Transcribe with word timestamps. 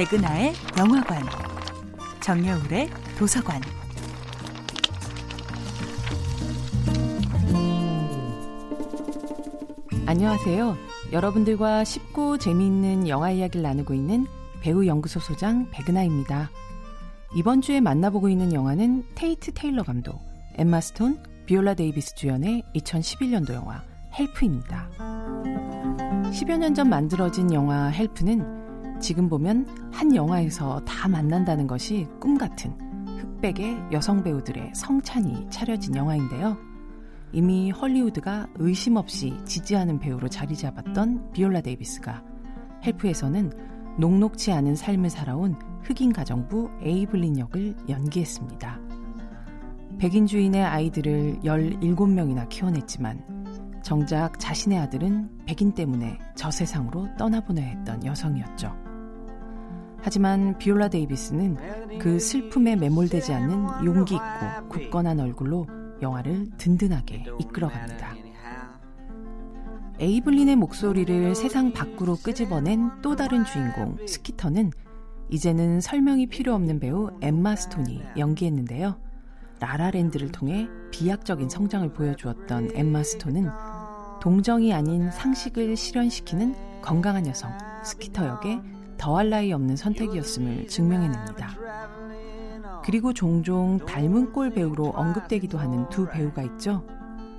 백은하의 0.00 0.54
영화관, 0.78 1.22
정여울의 2.20 2.88
도서관. 3.18 3.60
안녕하세요. 10.06 10.74
여러분들과 11.12 11.84
쉽고 11.84 12.38
재미있는 12.38 13.08
영화 13.08 13.30
이야기를 13.30 13.60
나누고 13.62 13.92
있는 13.92 14.26
배우 14.62 14.86
연구소 14.86 15.20
소장 15.20 15.68
백은하입니다. 15.70 16.48
이번 17.36 17.60
주에 17.60 17.82
만나보고 17.82 18.30
있는 18.30 18.54
영화는 18.54 19.04
테이트 19.14 19.52
테일러 19.52 19.82
감독, 19.82 20.18
엠마 20.54 20.80
스톤, 20.80 21.22
비올라 21.44 21.74
데이비스 21.74 22.14
주연의 22.14 22.62
2011년도 22.74 23.52
영화 23.52 23.82
헬프입니다. 24.18 24.88
10여 26.30 26.56
년 26.56 26.74
전 26.74 26.88
만들어진 26.88 27.52
영화 27.52 27.88
헬프는 27.88 28.59
지금 29.00 29.28
보면 29.28 29.66
한 29.92 30.14
영화에서 30.14 30.80
다 30.84 31.08
만난다는 31.08 31.66
것이 31.66 32.06
꿈 32.20 32.36
같은 32.36 32.76
흑백의 33.18 33.88
여성 33.92 34.22
배우들의 34.22 34.72
성찬이 34.74 35.48
차려진 35.50 35.96
영화인데요. 35.96 36.56
이미 37.32 37.70
헐리우드가 37.70 38.48
의심 38.56 38.96
없이 38.96 39.34
지지하는 39.46 39.98
배우로 39.98 40.28
자리 40.28 40.54
잡았던 40.54 41.32
비올라 41.32 41.60
데이비스가 41.60 42.22
헬프에서는 42.84 43.52
녹록치 43.98 44.52
않은 44.52 44.76
삶을 44.76 45.10
살아온 45.10 45.56
흑인 45.82 46.12
가정부 46.12 46.70
에이블린 46.82 47.38
역을 47.38 47.76
연기했습니다. 47.88 48.80
백인 49.98 50.26
주인의 50.26 50.62
아이들을 50.62 51.40
17명이나 51.44 52.48
키워냈지만 52.48 53.80
정작 53.82 54.38
자신의 54.38 54.78
아들은 54.78 55.44
백인 55.46 55.72
때문에 55.72 56.18
저 56.34 56.50
세상으로 56.50 57.08
떠나보내야 57.18 57.66
했던 57.66 58.04
여성이었죠. 58.04 58.89
하지만 60.02 60.56
비올라 60.58 60.88
데이비스는 60.88 61.98
그 61.98 62.18
슬픔에 62.18 62.76
매몰되지 62.76 63.32
않는 63.32 63.84
용기 63.84 64.14
있고 64.14 64.68
굳건한 64.68 65.20
얼굴로 65.20 65.66
영화를 66.02 66.48
든든하게 66.56 67.26
이끌어갑니다. 67.38 68.14
에이블린의 69.98 70.56
목소리를 70.56 71.34
세상 71.34 71.72
밖으로 71.72 72.16
끄집어낸 72.16 72.90
또 73.02 73.16
다른 73.16 73.44
주인공 73.44 73.98
스키터는 74.06 74.70
이제는 75.28 75.80
설명이 75.82 76.28
필요 76.28 76.54
없는 76.54 76.80
배우 76.80 77.10
엠마 77.20 77.54
스톤이 77.54 78.02
연기했는데요. 78.16 78.98
라라랜드를 79.60 80.32
통해 80.32 80.68
비약적인 80.90 81.50
성장을 81.50 81.92
보여주었던 81.92 82.70
엠마 82.74 83.02
스톤은 83.02 83.50
동정이 84.22 84.72
아닌 84.72 85.10
상식을 85.10 85.76
실현시키는 85.76 86.80
건강한 86.80 87.26
여성 87.26 87.52
스키터 87.84 88.26
역의 88.26 88.60
더할 89.00 89.30
나위 89.30 89.50
없는 89.50 89.76
선택이었음을 89.76 90.68
증명해냅니다. 90.68 91.56
그리고 92.84 93.14
종종 93.14 93.78
닮은 93.78 94.32
꼴 94.32 94.50
배우로 94.50 94.90
언급되기도 94.90 95.56
하는 95.56 95.88
두 95.88 96.06
배우가 96.06 96.42
있죠. 96.42 96.84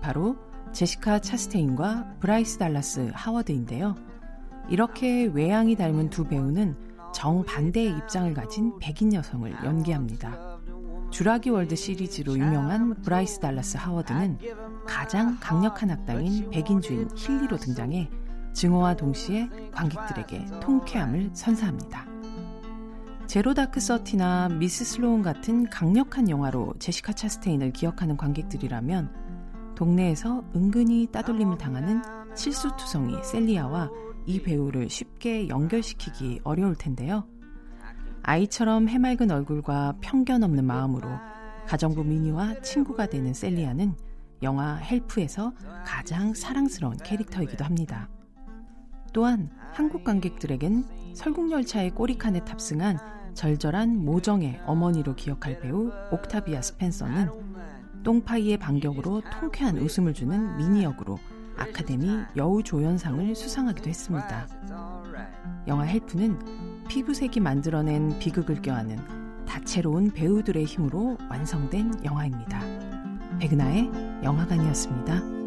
바로 0.00 0.36
제시카 0.72 1.18
차스테인과 1.18 2.14
브라이스 2.20 2.56
달라스 2.56 3.10
하워드인데요. 3.12 3.94
이렇게 4.70 5.26
외양이 5.26 5.76
닮은 5.76 6.08
두 6.08 6.24
배우는 6.24 6.74
정반대의 7.12 7.98
입장을 7.98 8.32
가진 8.32 8.72
백인 8.78 9.12
여성을 9.12 9.52
연기합니다. 9.62 10.58
주라기 11.10 11.50
월드 11.50 11.76
시리즈로 11.76 12.32
유명한 12.38 12.94
브라이스 13.02 13.40
달라스 13.40 13.76
하워드는 13.76 14.38
가장 14.86 15.36
강력한 15.38 15.90
악당인 15.90 16.48
백인 16.48 16.80
주인 16.80 17.06
힐리로 17.14 17.58
등장해 17.58 18.08
증오와 18.52 18.94
동시에 18.94 19.48
관객들에게 19.72 20.60
통쾌함을 20.60 21.30
선사합니다. 21.32 22.06
제로 23.26 23.54
다크 23.54 23.80
서티나 23.80 24.50
미스 24.50 24.84
슬로운 24.84 25.22
같은 25.22 25.68
강력한 25.70 26.28
영화로 26.28 26.74
제시카 26.78 27.12
차스테인을 27.12 27.72
기억하는 27.72 28.16
관객들이라면 28.16 29.74
동네에서 29.74 30.44
은근히 30.54 31.06
따돌림을 31.10 31.56
당하는 31.56 32.02
실수투성이 32.34 33.16
셀리아와 33.24 33.90
이 34.26 34.42
배우를 34.42 34.90
쉽게 34.90 35.48
연결시키기 35.48 36.40
어려울 36.44 36.76
텐데요. 36.76 37.26
아이처럼 38.22 38.88
해맑은 38.88 39.30
얼굴과 39.30 39.96
편견 40.00 40.42
없는 40.42 40.64
마음으로 40.64 41.08
가정부 41.66 42.04
미니와 42.04 42.60
친구가 42.60 43.06
되는 43.06 43.32
셀리아는 43.32 43.96
영화 44.42 44.74
헬프에서 44.74 45.52
가장 45.84 46.34
사랑스러운 46.34 46.96
캐릭터이기도 46.98 47.64
합니다. 47.64 48.08
또한 49.12 49.50
한국 49.72 50.04
관객들에겐 50.04 50.84
설국열차의 51.14 51.90
꼬리칸에 51.90 52.44
탑승한 52.44 52.98
절절한 53.34 54.04
모정의 54.04 54.60
어머니로 54.66 55.14
기억할 55.14 55.60
배우 55.60 55.90
옥타비아 56.10 56.62
스펜서는 56.62 57.30
똥파이의 58.02 58.58
반격으로 58.58 59.22
통쾌한 59.32 59.78
웃음을 59.78 60.12
주는 60.12 60.56
미니 60.56 60.82
역으로 60.84 61.18
아카데미 61.56 62.18
여우조연상을 62.36 63.34
수상하기도 63.34 63.88
했습니다. 63.88 64.48
영화 65.68 65.84
헬프는 65.84 66.86
피부색이 66.88 67.40
만들어낸 67.40 68.18
비극을 68.18 68.62
껴안은 68.62 69.22
다채로운 69.46 70.10
배우들의 70.10 70.64
힘으로 70.64 71.16
완성된 71.30 72.04
영화입니다. 72.04 72.60
백은하의 73.38 73.90
영화관이었습니다. 74.24 75.41